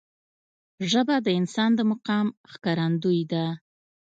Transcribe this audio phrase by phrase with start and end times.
[0.91, 3.45] ژبه د انسان د مقام ښکارندوی ده